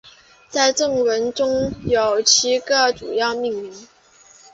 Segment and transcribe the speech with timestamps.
[0.49, 3.87] 在正文中有七个主要命题。